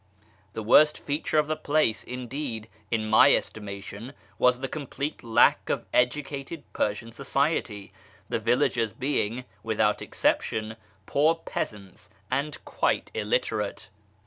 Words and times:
The 0.53 0.63
worst 0.63 0.97
feature 0.97 1.37
of 1.37 1.45
the 1.45 1.55
place, 1.55 2.03
indeed, 2.03 2.67
in 2.89 3.05
my 3.07 3.29
estima 3.29 3.83
tion, 3.83 4.13
was 4.39 4.59
the 4.59 4.67
complete 4.67 5.23
lack 5.23 5.69
of 5.69 5.85
educated 5.93 6.63
Persian 6.73 7.11
society, 7.11 7.91
the 8.27 8.39
villagers 8.39 8.93
being, 8.93 9.45
without 9.61 10.01
exception, 10.01 10.75
poor 11.05 11.35
peasants 11.35 12.09
and 12.31 12.65
quite 12.65 13.11
illiterate. 13.13 13.89